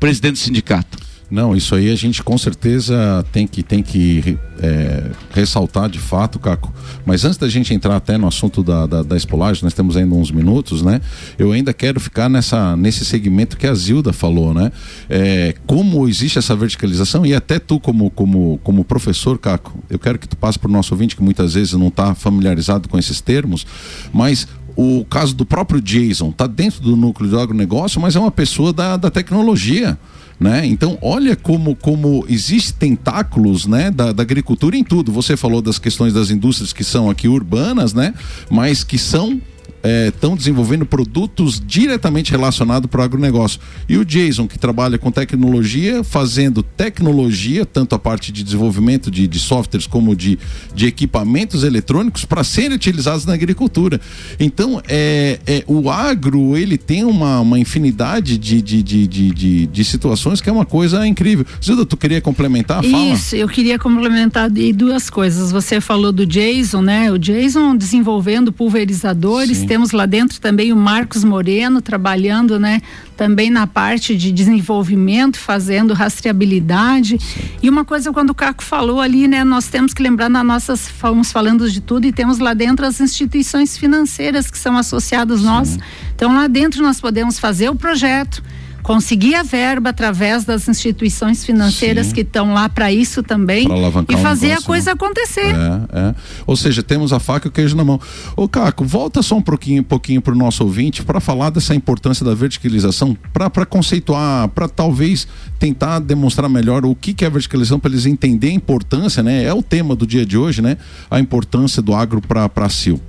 [0.00, 1.03] presidente do sindicato.
[1.34, 6.38] Não, isso aí a gente com certeza tem que, tem que é, ressaltar de fato,
[6.38, 6.72] Caco.
[7.04, 10.14] Mas antes da gente entrar até no assunto da, da, da espolagem, nós temos ainda
[10.14, 11.00] uns minutos, né?
[11.36, 14.70] Eu ainda quero ficar nessa, nesse segmento que a Zilda falou, né?
[15.10, 20.20] É, como existe essa verticalização e até tu como, como, como professor, Caco, eu quero
[20.20, 23.20] que tu passe para o nosso ouvinte que muitas vezes não está familiarizado com esses
[23.20, 23.66] termos,
[24.12, 28.30] mas o caso do próprio Jason está dentro do núcleo do agronegócio, mas é uma
[28.30, 29.98] pessoa da, da tecnologia.
[30.44, 30.66] Né?
[30.66, 35.10] Então, olha como, como existem tentáculos né, da, da, agricultura em tudo.
[35.10, 38.12] Você falou das questões das indústrias que são aqui urbanas, né?
[38.50, 39.40] mas que são
[39.84, 43.60] estão é, desenvolvendo produtos diretamente relacionados para o agronegócio.
[43.88, 49.28] E o Jason, que trabalha com tecnologia, fazendo tecnologia, tanto a parte de desenvolvimento de,
[49.28, 50.38] de softwares como de,
[50.74, 54.00] de equipamentos eletrônicos, para serem utilizados na agricultura.
[54.40, 59.84] Então, é, é, o agro, ele tem uma, uma infinidade de, de, de, de, de,
[59.84, 61.44] situações que é uma coisa incrível.
[61.62, 62.82] Zilda, tu queria complementar?
[62.82, 63.12] Fala.
[63.12, 65.52] Isso, eu queria complementar de duas coisas.
[65.52, 67.12] Você falou do Jason, né?
[67.12, 69.64] O Jason desenvolvendo pulverizadores, Sim.
[69.74, 72.80] Temos lá dentro também o Marcos Moreno trabalhando, né?
[73.16, 77.18] Também na parte de desenvolvimento, fazendo rastreabilidade.
[77.60, 79.42] E uma coisa quando o Caco falou ali, né?
[79.42, 83.00] Nós temos que lembrar nas nossas, fomos falando de tudo e temos lá dentro as
[83.00, 85.76] instituições financeiras que são associadas nós.
[86.14, 88.44] Então lá dentro nós podemos fazer o projeto,
[88.84, 92.14] conseguir a verba através das instituições financeiras Sim.
[92.14, 93.66] que estão lá para isso também
[94.08, 94.92] e fazer negócio, a coisa né?
[94.92, 95.54] acontecer.
[95.54, 96.14] É, é.
[96.46, 97.98] Ou seja, temos a faca e o queijo na mão.
[98.36, 101.74] Ô Caco, volta só um pouquinho, um pouquinho para o nosso ouvinte para falar dessa
[101.74, 105.26] importância da verticalização, para conceituar, para talvez
[105.58, 109.44] tentar demonstrar melhor o que, que é a verticalização para eles entenderem a importância, né?
[109.44, 110.76] É o tema do dia de hoje, né?
[111.10, 113.00] A importância do agro para a CIL.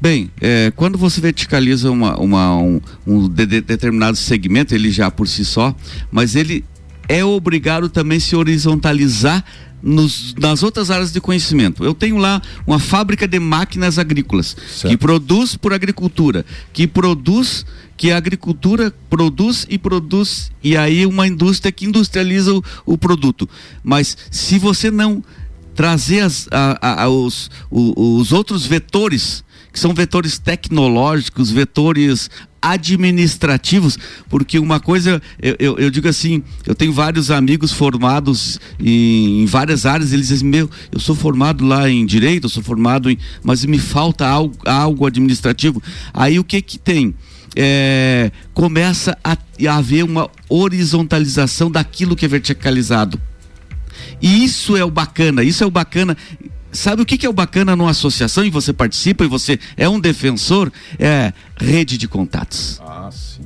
[0.00, 5.10] Bem, é, quando você verticaliza uma, uma um, um de, de determinado segmento, ele já
[5.10, 5.74] por si só,
[6.10, 6.64] mas ele
[7.08, 9.44] é obrigado também a se horizontalizar
[9.82, 11.84] nos, nas outras áreas de conhecimento.
[11.84, 14.88] Eu tenho lá uma fábrica de máquinas agrícolas certo.
[14.88, 17.64] que produz por agricultura, que produz,
[17.96, 23.48] que a agricultura produz e produz, e aí uma indústria que industrializa o, o produto.
[23.82, 25.22] Mas se você não
[25.74, 29.44] trazer as, a, a, os, os outros vetores
[29.76, 32.30] que são vetores tecnológicos, vetores
[32.62, 39.42] administrativos, porque uma coisa, eu, eu, eu, digo assim, eu tenho vários amigos formados em,
[39.42, 43.10] em, várias áreas, eles dizem, meu, eu sou formado lá em direito, eu sou formado
[43.10, 45.82] em, mas me falta algo, algo administrativo.
[46.14, 47.14] Aí o que que tem?
[47.54, 49.36] É, começa a,
[49.68, 53.20] a haver uma horizontalização daquilo que é verticalizado.
[54.22, 56.16] E isso é o bacana, isso é o bacana
[56.76, 59.88] Sabe o que, que é o bacana numa associação e você participa e você é
[59.88, 60.70] um defensor?
[60.98, 62.80] É rede de contatos.
[62.84, 63.42] Ah, sim.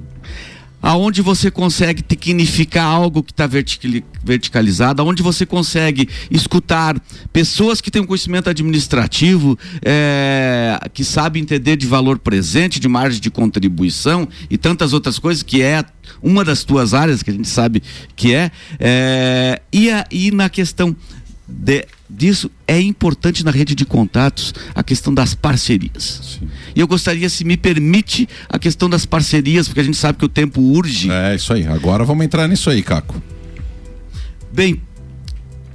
[0.83, 6.99] Aonde você consegue tecnificar algo que está verticalizado, aonde você consegue escutar
[7.31, 13.21] pessoas que têm um conhecimento administrativo, é, que sabem entender de valor presente, de margem
[13.21, 15.85] de contribuição e tantas outras coisas, que é
[16.23, 17.83] uma das tuas áreas que a gente sabe
[18.17, 20.97] que é, é e, a, e na questão
[21.51, 26.39] de, disso é importante na rede de contatos a questão das parcerias.
[26.39, 26.49] Sim.
[26.75, 30.25] E eu gostaria, se me permite, a questão das parcerias, porque a gente sabe que
[30.25, 31.11] o tempo urge.
[31.11, 31.67] É isso aí.
[31.67, 33.21] Agora vamos entrar nisso aí, Caco.
[34.53, 34.81] Bem,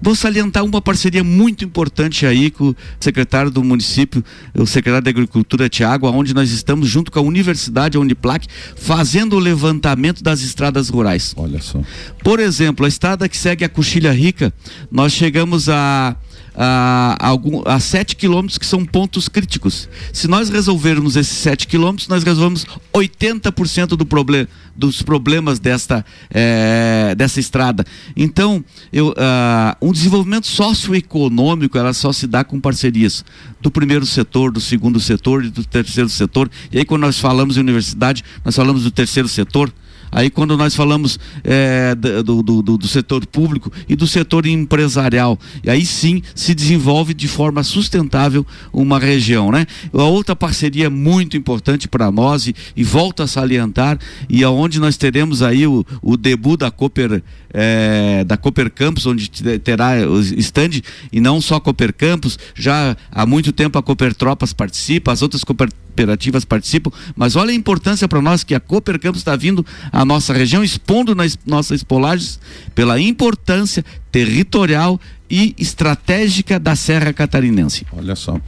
[0.06, 5.10] Vou salientar uma parceria muito importante aí com o secretário do município, o secretário da
[5.10, 10.42] Agricultura, Tiago, onde nós estamos junto com a Universidade, a Uniplac, fazendo o levantamento das
[10.42, 11.34] estradas rurais.
[11.36, 11.82] Olha só.
[12.24, 14.54] Por exemplo, a estrada que segue a Coxilha Rica,
[14.92, 16.16] nós chegamos a
[16.56, 19.90] a, algum, a 7 quilômetros que são pontos críticos.
[20.14, 27.14] Se nós resolvermos esses 7 quilômetros, nós resolvemos 80% do problem, dos problemas desta, é,
[27.16, 27.86] dessa estrada.
[28.16, 33.26] Então, eu, uh, um desenvolvimento socioeconômico ela só se dá com parcerias
[33.62, 36.50] do primeiro setor, do segundo setor e do terceiro setor.
[36.72, 39.72] E aí, quando nós falamos em universidade, nós falamos do terceiro setor.
[40.16, 45.38] Aí quando nós falamos é, do, do, do, do, setor público e do setor empresarial,
[45.62, 49.68] e aí sim se desenvolve de forma sustentável uma região, né?
[49.94, 54.00] A outra parceria muito importante para nós e, e volto a salientar
[54.30, 57.22] e aonde nós teremos aí o, o debut da Cooper
[57.58, 63.26] é, da Cooper Campus, onde terá o stand e não só Cooper Campus, já há
[63.26, 68.06] muito tempo a Cooper Tropas participa, as outras Cooper cooperativas participam, mas olha a importância
[68.08, 72.38] para nós que a Cooper Campos está vindo à nossa região, expondo nas nossas espolagens
[72.76, 77.86] pela importância territorial e estratégica da Serra Catarinense.
[77.94, 78.40] Olha só.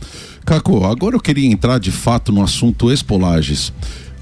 [0.46, 3.72] Caco, agora eu queria entrar de fato no assunto Espolages.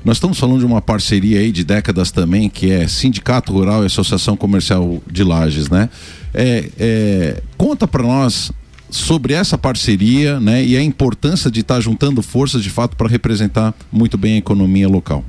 [0.06, 3.88] Nós estamos falando de uma parceria aí de décadas também, que é Sindicato Rural e
[3.88, 5.89] Associação Comercial de Lages, né?
[6.32, 8.52] É, é, conta para nós
[8.88, 13.10] sobre essa parceria né, e a importância de estar tá juntando forças de fato para
[13.10, 15.26] representar muito bem a economia local.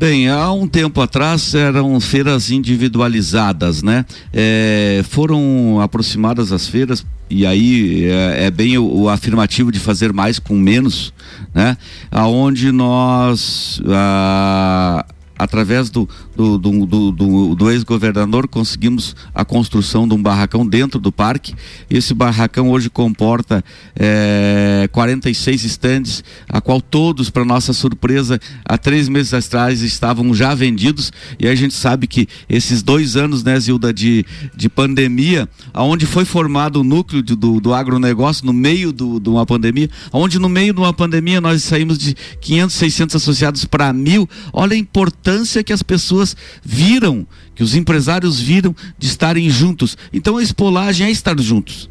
[0.00, 4.06] Bem, há um tempo atrás eram feiras individualizadas, né?
[4.32, 10.10] É, foram aproximadas as feiras e aí é, é bem o, o, afirmativo de fazer
[10.10, 11.12] mais com menos,
[11.52, 11.76] né?
[12.10, 15.04] Aonde nós a,
[15.40, 21.00] através do, do, do, do, do, do ex-governador, conseguimos a construção de um barracão dentro
[21.00, 21.54] do parque.
[21.88, 23.64] Esse barracão hoje comporta
[23.96, 30.54] é, 46 estandes, a qual todos, para nossa surpresa, há três meses atrás estavam já
[30.54, 31.10] vendidos.
[31.38, 36.26] E a gente sabe que esses dois anos, né, Zilda, de, de pandemia, aonde foi
[36.26, 40.74] formado o núcleo de, do, do agronegócio no meio de uma pandemia, onde no meio
[40.74, 44.28] de uma pandemia nós saímos de 500, 600 associados para mil.
[44.52, 45.29] Olha a importância
[45.64, 49.96] que as pessoas viram, que os empresários viram de estarem juntos.
[50.12, 51.88] Então a espolagem é estar juntos.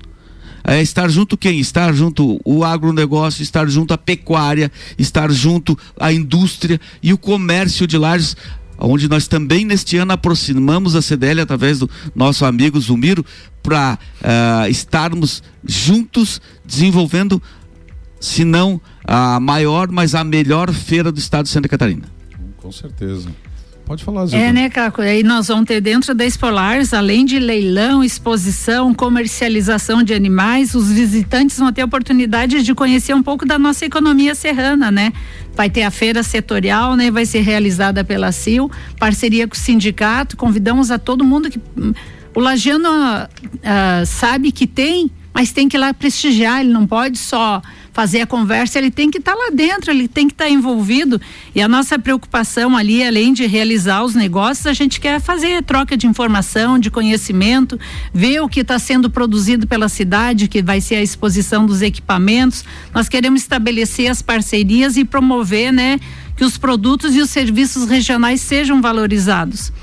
[0.64, 1.60] É estar junto quem?
[1.60, 7.88] Estar junto o agronegócio, estar junto a pecuária, estar junto a indústria e o comércio
[7.88, 8.36] de lajes,
[8.78, 13.26] onde nós também neste ano aproximamos a CDL através do nosso amigo Zumiro
[13.64, 17.42] para uh, eh, estarmos juntos desenvolvendo,
[18.20, 22.19] se não a maior, mas a melhor feira do estado de Santa Catarina.
[22.62, 23.30] Com certeza.
[23.90, 24.38] Pode falar, Zé.
[24.38, 25.02] É, né, Caco?
[25.02, 30.92] Aí nós vamos ter dentro da Expolares, além de leilão, exposição, comercialização de animais, os
[30.92, 35.12] visitantes vão ter a oportunidade de conhecer um pouco da nossa economia serrana, né?
[35.56, 37.10] Vai ter a feira setorial, né?
[37.10, 40.38] Vai ser realizada pela CIL, parceria com o sindicato.
[40.38, 41.60] Convidamos a todo mundo que.
[42.36, 47.18] O Lagiano uh, sabe que tem, mas tem que ir lá prestigiar, ele não pode
[47.18, 47.60] só
[47.94, 50.50] fazer a conversa, ele tem que estar tá lá dentro, ele tem que estar tá
[50.50, 51.20] envolvido.
[51.54, 55.98] E a nossa preocupação ali, além de realizar os negócios, a gente quer fazer troca
[55.98, 57.80] de informação, de conhecimento,
[58.14, 62.64] ver o que está sendo produzido pela cidade, que vai ser a exposição dos equipamentos.
[62.94, 66.00] Nós queremos estabelecer as parcerias e promover, né,
[66.36, 69.74] que os produtos e os serviços regionais sejam valorizados.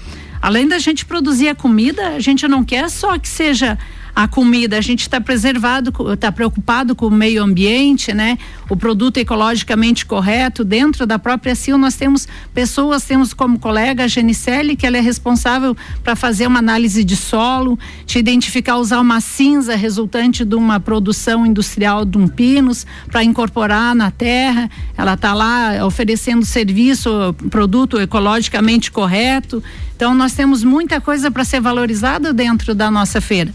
[0.40, 3.78] Além da gente produzir a comida, a gente não quer só que seja
[4.16, 8.38] a comida, a gente está preservado, está preocupado com o meio ambiente, né?
[8.66, 10.64] O produto ecologicamente correto.
[10.64, 15.00] Dentro da própria CIL nós temos pessoas, temos como colega a Genicele, que ela é
[15.00, 20.80] responsável para fazer uma análise de solo, te identificar, usar uma cinza resultante de uma
[20.80, 24.70] produção industrial de um pinos para incorporar na terra.
[24.96, 29.62] Ela está lá oferecendo serviço, produto ecologicamente correto.
[29.94, 33.52] Então nós temos muita coisa para ser valorizada dentro da nossa feira.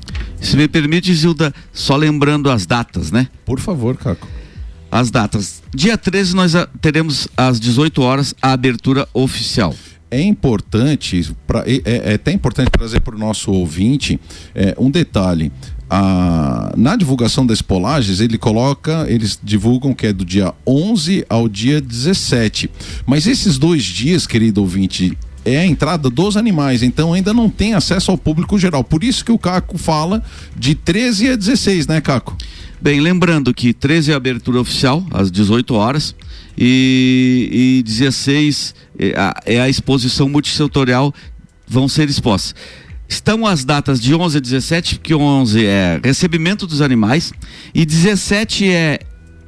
[0.52, 3.30] Se me permite, Zilda, só lembrando as datas, né?
[3.46, 4.28] Por favor, Caco.
[4.92, 5.64] As datas.
[5.74, 9.74] Dia 13 nós teremos às 18 horas a abertura oficial
[10.14, 14.20] é importante, pra, é, é, até importante trazer para o nosso ouvinte
[14.54, 15.50] é, um detalhe.
[15.90, 21.48] A, na divulgação das polagens, ele coloca, eles divulgam que é do dia 11 ao
[21.48, 22.70] dia 17.
[23.06, 27.74] Mas esses dois dias, querido ouvinte, é a entrada dos animais, então ainda não tem
[27.74, 28.84] acesso ao público geral.
[28.84, 30.24] Por isso que o Caco fala
[30.56, 32.38] de 13 a 16, né, Caco?
[32.80, 36.16] Bem, lembrando que 13 é a abertura oficial, às 18 horas,
[36.58, 41.14] e, e 16 é a, é a exposição multissetorial,
[41.68, 42.56] vão ser expostas.
[43.08, 47.34] Estão as datas de 11 a 17, que 11 é recebimento dos animais
[47.74, 49.00] e 17 é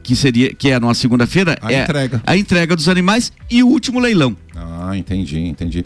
[0.03, 2.21] que seria que é na segunda-feira a é entrega.
[2.27, 4.35] a entrega dos animais e o último leilão.
[4.53, 5.85] Ah, entendi, entendi.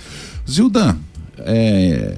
[0.50, 0.98] Zildan,
[1.40, 2.18] é,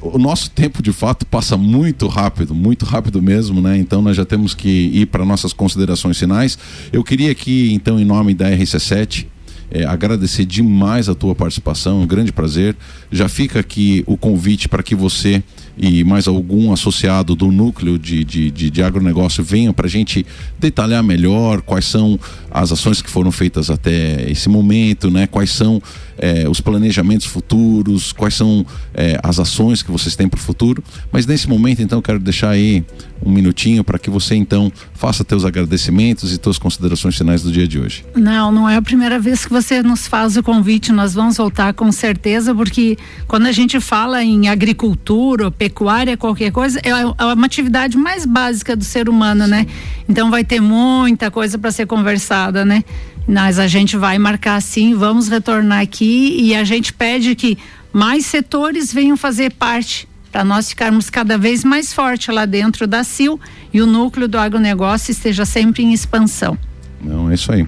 [0.00, 3.76] o nosso tempo de fato passa muito rápido, muito rápido mesmo, né?
[3.78, 6.58] Então nós já temos que ir para nossas considerações finais.
[6.92, 9.26] Eu queria aqui, então, em nome da RC7,
[9.70, 12.76] é, agradecer demais a tua participação, um grande prazer.
[13.10, 15.42] Já fica aqui o convite para que você
[15.76, 20.24] e mais algum associado do núcleo de, de, de, de agronegócio venham para a gente
[20.58, 22.18] detalhar melhor quais são
[22.50, 25.26] as ações que foram feitas até esse momento, né?
[25.26, 25.82] quais são
[26.18, 28.64] é, os planejamentos futuros, quais são
[28.94, 30.82] é, as ações que vocês têm para o futuro.
[31.12, 32.84] Mas nesse momento, então, quero deixar aí
[33.24, 37.66] um minutinho para que você então faça teus agradecimentos e tuas considerações finais do dia
[37.66, 38.04] de hoje.
[38.14, 40.92] Não, não é a primeira vez que você nos faz o convite.
[40.92, 42.96] Nós vamos voltar com certeza, porque
[43.26, 48.76] quando a gente fala em agricultura, pecuária, qualquer coisa, é, é uma atividade mais básica
[48.76, 49.66] do ser humano, né?
[50.08, 52.84] Então vai ter muita coisa para ser conversada, né?
[53.26, 57.58] Mas a gente vai marcar sim, vamos retornar aqui e a gente pede que
[57.92, 63.02] mais setores venham fazer parte para nós ficarmos cada vez mais forte lá dentro da
[63.02, 63.40] CIL
[63.72, 66.56] e o núcleo do agronegócio esteja sempre em expansão.
[67.02, 67.66] Não, é isso aí.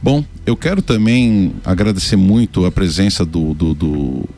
[0.00, 4.28] Bom, eu quero também agradecer muito a presença do, do, do,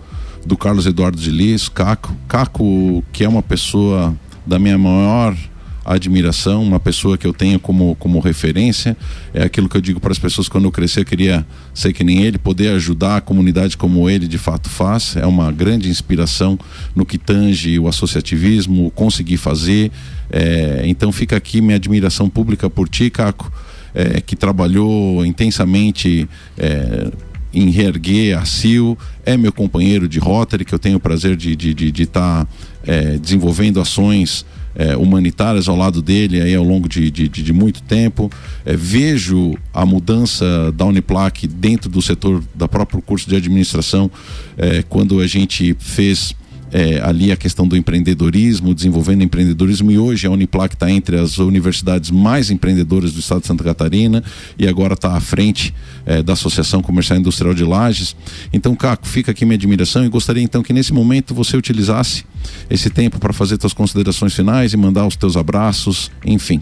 [0.47, 2.14] do Carlos Eduardo de Lis, Caco.
[2.28, 4.14] Caco, que é uma pessoa
[4.47, 5.36] da minha maior
[5.84, 8.97] admiração, uma pessoa que eu tenho como, como referência.
[9.34, 12.05] É aquilo que eu digo para as pessoas quando eu crescer, eu queria ser que
[12.05, 15.16] nem ele, poder ajudar a comunidade como ele de fato faz.
[15.16, 16.59] É uma grande inspiração
[16.95, 19.90] no que tange o associativismo, conseguir fazer.
[20.30, 23.53] É, então fica aqui minha admiração pública por ti, Caco,
[23.95, 26.28] é, que trabalhou intensamente.
[26.57, 27.11] É,
[27.53, 31.50] em reerguer a CIL, é meu companheiro de Rotary, que eu tenho o prazer de
[31.53, 32.46] estar de, de, de tá,
[32.86, 34.44] é, desenvolvendo ações
[34.74, 38.30] é, humanitárias ao lado dele aí ao longo de, de, de muito tempo.
[38.64, 44.11] É, vejo a mudança da Uniplac dentro do setor da próprio curso de administração,
[44.57, 46.34] é, quando a gente fez
[46.73, 51.39] é, ali a questão do empreendedorismo, desenvolvendo empreendedorismo, e hoje a Uniplac está entre as
[51.39, 54.25] universidades mais empreendedoras do estado de Santa Catarina
[54.59, 55.75] e agora está à frente
[56.07, 58.16] é, da Associação Comercial Industrial de Lages.
[58.53, 62.25] Então, Caco, fica aqui minha admiração e gostaria então que nesse momento você utilizasse
[62.70, 66.61] esse tempo para fazer suas considerações finais e mandar os teus abraços, enfim.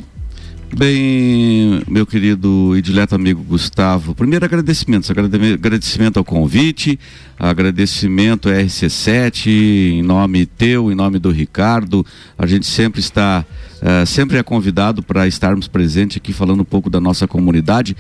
[0.73, 6.99] Bem, meu querido e dileto amigo Gustavo, primeiro agradecimento, agradecimento ao convite,
[7.37, 12.07] agradecimento à RC7, em nome teu, em nome do Ricardo,
[12.39, 13.45] a gente sempre está,
[13.83, 17.97] uh, sempre é convidado para estarmos presentes aqui falando um pouco da nossa comunidade,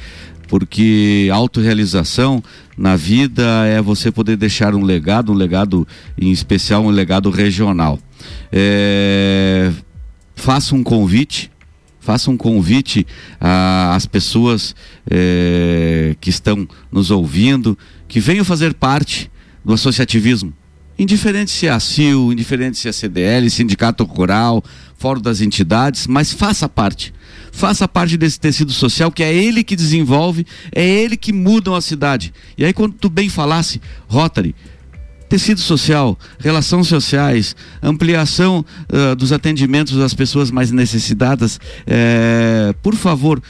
[0.46, 2.40] porque autorrealização
[2.78, 7.98] na vida é você poder deixar um legado, um legado em especial, um legado regional.
[8.52, 9.72] É,
[10.36, 11.50] faça um convite
[12.10, 13.06] faça um convite
[13.40, 14.74] às pessoas
[15.08, 19.30] é, que estão nos ouvindo, que venham fazer parte
[19.64, 20.52] do associativismo.
[20.98, 24.60] Indiferente se é a CIL, indiferente se é a CDL, Sindicato Rural,
[24.98, 27.14] Fórum das Entidades, mas faça parte.
[27.52, 30.44] Faça parte desse tecido social que é ele que desenvolve,
[30.74, 32.34] é ele que muda a cidade.
[32.58, 34.52] E aí, quando tu bem falasse, Rotary,
[35.30, 41.60] tecido social, relações sociais, ampliação uh, dos atendimentos das pessoas mais necessitadas.
[41.86, 43.40] É, por favor,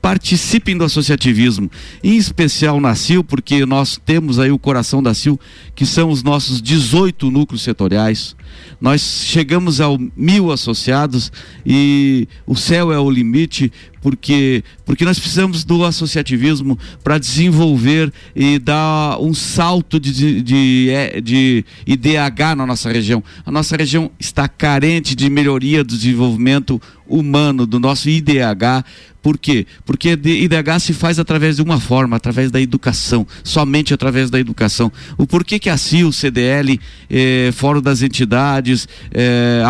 [0.00, 1.70] participem do associativismo,
[2.02, 5.38] em especial na CIL, porque nós temos aí o coração da CIL,
[5.74, 8.36] que são os nossos 18 núcleos setoriais.
[8.80, 11.32] Nós chegamos ao mil associados
[11.66, 18.58] e o céu é o limite, porque, porque nós precisamos do associativismo para desenvolver e
[18.58, 23.22] dar um salto de, de, de, é, de IDH na nossa região.
[23.44, 28.84] A nossa região está carente de melhoria do desenvolvimento humano, do nosso IDH.
[29.28, 29.66] Por quê?
[29.84, 34.90] Porque IDH se faz através de uma forma, através da educação, somente através da educação.
[35.18, 39.62] O porquê que a CIL, CDL, eh, Fórum das Entidades, eh,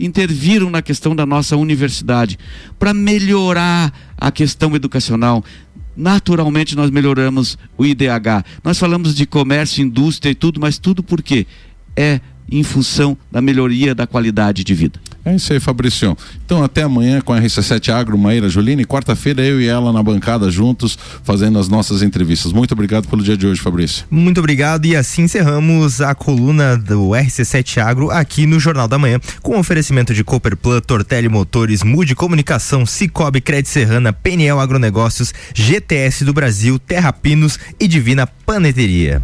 [0.00, 2.36] interviram na questão da nossa universidade
[2.76, 5.44] para melhorar a questão educacional,
[5.96, 8.44] naturalmente nós melhoramos o IDH.
[8.64, 11.46] Nós falamos de comércio, indústria e tudo, mas tudo por quê?
[11.94, 12.20] É
[12.50, 14.98] em função da melhoria da qualidade de vida.
[15.24, 16.16] É isso aí, Fabrício.
[16.44, 18.84] Então, até amanhã com a RC7 Agro, Maíra Juline.
[18.84, 22.52] Quarta-feira, eu e ela na bancada juntos, fazendo as nossas entrevistas.
[22.52, 24.04] Muito obrigado pelo dia de hoje, Fabrício.
[24.10, 24.84] Muito obrigado.
[24.84, 30.12] E assim encerramos a coluna do RC7 Agro aqui no Jornal da Manhã, com oferecimento
[30.12, 37.12] de Cooperplan, Tortelli Motores, Mude Comunicação, Cicobi Cred Serrana, PNL Agronegócios, GTS do Brasil, Terra
[37.12, 39.22] Pinos e Divina Paneteria.